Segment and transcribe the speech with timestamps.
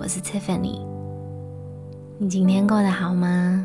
[0.00, 0.84] 我是 Tiffany。
[2.18, 3.64] 你今天过得好吗？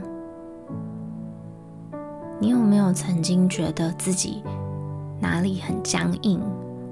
[2.40, 4.44] 你有没有曾经觉得自己
[5.20, 6.40] 哪里很僵硬，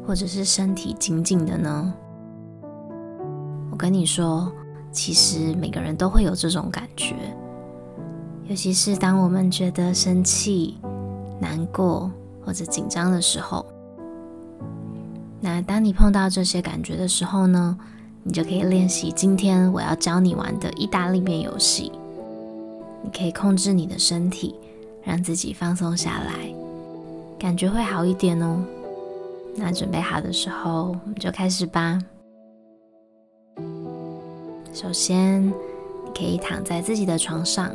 [0.07, 1.93] 或者是身体紧紧的呢？
[3.69, 4.51] 我跟你说，
[4.91, 7.15] 其实每个人都会有这种感觉，
[8.47, 10.79] 尤其是当我们觉得生气、
[11.39, 12.11] 难过
[12.43, 13.63] 或者紧张的时候。
[15.39, 17.77] 那当你碰到这些感觉的时候呢，
[18.23, 21.91] 你就可以练习今天我要教你玩的意大利面游戏。
[23.03, 24.55] 你可以控制你的身体，
[25.03, 26.53] 让自己放松下来，
[27.39, 28.63] 感觉会好一点哦。
[29.55, 31.99] 那准备好的时候，我们就开始吧。
[34.71, 35.53] 首先，你
[36.15, 37.71] 可以躺在自己的床上。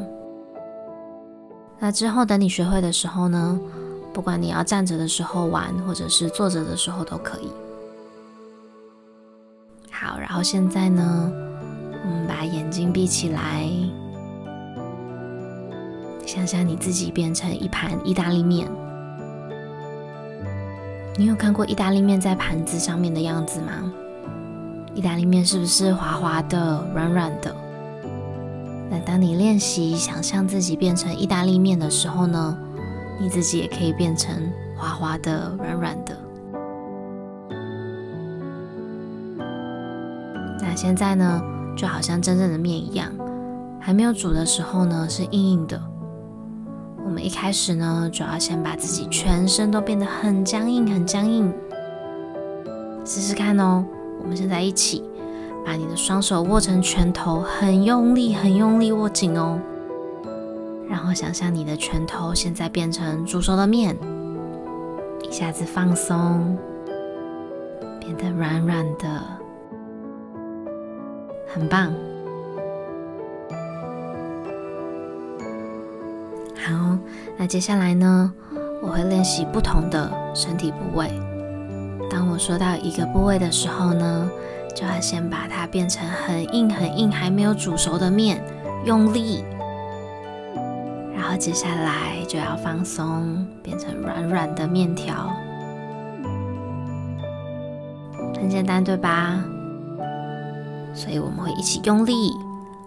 [1.79, 3.61] 那之后，等你学会的时候呢，
[4.13, 7.51] 不管你要站着的时候玩，或者是坐着的时候都可以。
[9.99, 11.33] 好，然后现在呢，
[12.05, 13.66] 我们把眼睛闭起来，
[16.27, 18.69] 想象你自己变成一盘意大利面。
[21.16, 23.91] 你有看过意大利面在盘子上面的样子吗？
[24.95, 27.57] 意大利面是不是滑滑的、软软的？
[28.91, 32.55] 那当你练习想象自己变成意大利面的时候呢，
[33.19, 34.35] 你自己也可以变成
[34.77, 36.15] 滑滑的、软软的。
[40.77, 41.43] 现在呢，
[41.74, 43.10] 就好像真正的面一样，
[43.80, 45.82] 还没有煮的时候呢，是硬硬的。
[47.02, 51.51] 我们一开始呢，主要先把自己全身都变得很僵硬、很僵硬。
[53.07, 53.85] 试试看哦。
[54.23, 55.04] 我们现在一起
[55.65, 59.59] 把你的双手握成拳头，很用力、很用力握紧哦。
[60.88, 63.97] 然后想象你的拳头现在变成煮熟的面，
[65.22, 66.59] 一下子放松，
[68.00, 69.22] 变得软软的，
[71.56, 71.91] 很棒。
[76.55, 76.99] 好，
[77.39, 78.31] 那接下来呢，
[78.83, 81.11] 我会练习不同的身体部位。
[82.11, 84.31] 当我说到一个部位的时候呢，
[84.75, 88.38] 就要先把它变成很硬、很硬、还没有煮熟的面，
[88.84, 89.43] 用力。
[91.15, 95.31] 然后接下来就要放松，变成软软的面条，
[98.34, 99.43] 很简单，对吧？
[100.96, 102.32] 所以我们会一起用力，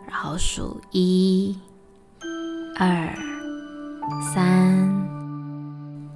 [0.07, 1.55] 然后数一、
[2.77, 3.15] 二、
[4.33, 4.43] 三，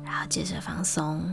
[0.04, 1.24] 然后接着放松。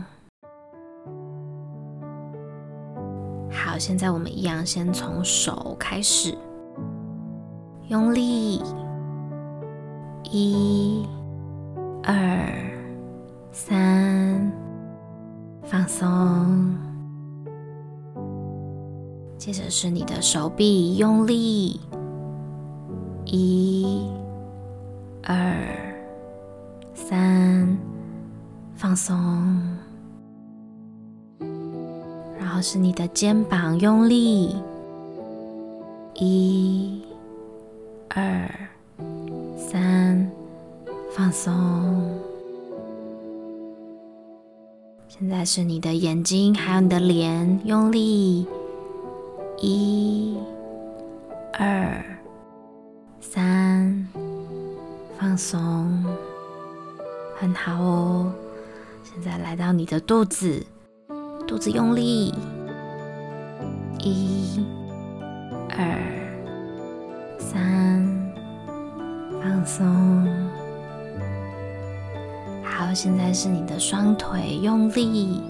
[3.51, 6.37] 好，现在我们一样，先从手开始，
[7.87, 8.61] 用力。
[10.33, 11.05] 一、
[12.03, 12.15] 二、
[19.41, 21.79] 接着是你的手臂，用力。
[23.25, 24.05] 一、
[25.23, 25.57] 二、
[26.93, 27.75] 三，
[28.75, 29.17] 放松。
[32.39, 34.55] 然后是你的肩膀，用力。
[36.13, 37.01] 一、
[38.09, 38.47] 二。
[39.57, 40.29] 三，
[41.15, 41.51] 放松。
[45.07, 48.45] 现在是你的眼睛，还有你的脸，用力。
[49.63, 50.39] 一、
[51.53, 52.03] 二、
[53.19, 54.07] 三，
[55.19, 56.03] 放松，
[57.37, 58.33] 很好哦。
[59.03, 60.65] 现在来到你的肚子，
[61.47, 62.33] 肚子用力。
[63.99, 64.65] 一、
[65.69, 65.95] 二、
[67.37, 68.09] 三。
[69.43, 69.85] 放松，
[72.63, 75.41] 好，现在是你的双腿，用力，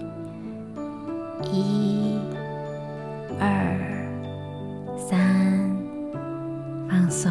[1.44, 2.18] 一、
[3.38, 3.91] 二、
[5.12, 5.20] 三，
[6.88, 7.30] 放松。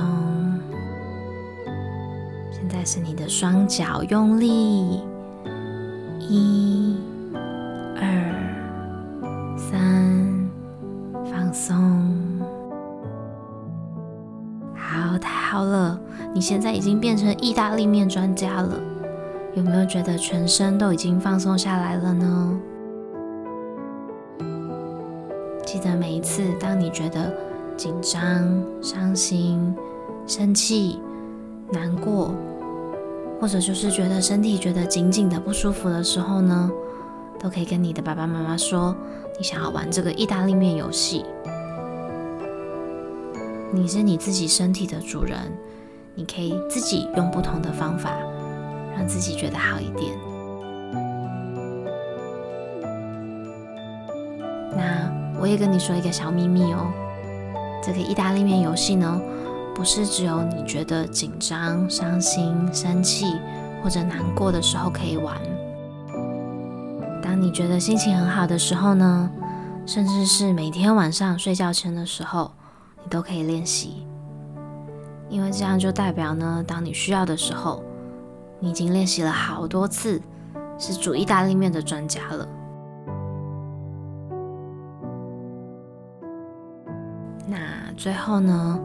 [2.52, 5.02] 现在是你的双脚，用力，
[6.20, 6.96] 一、
[8.00, 10.48] 二、三，
[11.26, 11.76] 放松。
[14.76, 16.00] 好，太好了。
[16.36, 18.80] 你现在已经变成意大利面专家了，
[19.56, 22.60] 有没有觉得全身都已经放松下来了呢？
[25.66, 27.34] 记得每一次当你觉得
[27.82, 29.76] 紧张、伤心、
[30.28, 31.00] 生气、
[31.72, 32.32] 难过，
[33.40, 36.70] 或者就是觉得身体觉得紧紧的不舒服的时候呢，
[37.40, 38.96] 都可以跟你的爸爸妈妈说，
[39.36, 41.26] 你想要玩这个意大利面游戏。
[43.74, 45.40] 你是你自己身体的主人。
[46.14, 48.12] 你可以自己用不同的方法，
[48.96, 50.16] 让自己觉得好一点。
[54.78, 55.12] 那
[55.42, 56.94] 我也跟你说一个小秘密哦，
[57.82, 59.22] 这个意大利面游戏呢，
[59.74, 63.26] 不是只有你觉得紧张、伤心、生气
[63.84, 65.36] 或者难过的时候可以玩。
[67.24, 69.30] 当你觉得心情很好的时候呢，
[69.86, 72.52] 甚至是每天晚上睡觉前的时候，
[73.04, 74.06] 你都可以练习。
[75.30, 77.82] 因为这样就代表呢，当你需要的时候，
[78.60, 80.22] 你已经练习了好多次，
[80.78, 82.48] 是煮意大利面的专家了。
[87.52, 88.80] 那最后呢，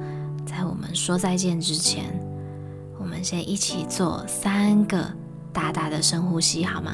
[0.44, 2.02] 在我们说再见之前，
[2.98, 5.08] 我们先一起做三个
[5.52, 6.90] 大大的深呼吸，好吗？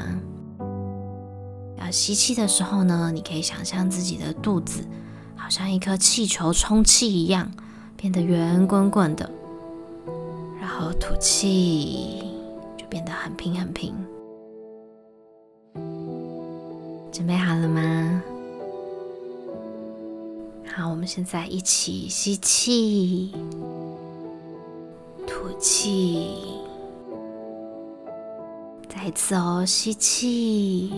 [1.79, 4.83] 要吸气的时候呢，你可以想象自己的肚子
[5.35, 7.51] 好像一颗气球充气一样，
[7.97, 9.27] 变得圆滚滚的，
[10.61, 12.23] 然后吐气
[12.77, 12.85] 就。
[12.93, 13.91] 变得很平很平，
[17.11, 18.21] 准备好了吗？
[20.75, 23.31] 好，我们现在一起吸气，
[25.27, 26.57] 吐气，
[28.89, 30.91] 再一次哦，吸气，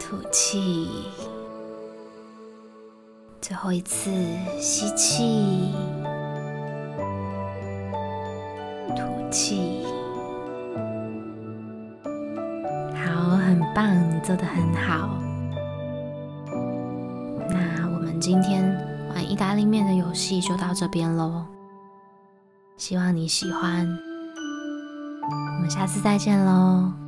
[0.00, 0.88] 吐气，
[3.40, 4.10] 最后一次
[4.60, 5.70] 吸气。
[8.96, 9.84] 吐气，
[12.96, 15.08] 好，很棒，你做得很好。
[18.22, 18.64] 今天
[19.16, 21.44] 玩意大利面的游戏就到这边喽，
[22.76, 23.84] 希望你喜欢。
[25.56, 27.01] 我们下次再见喽。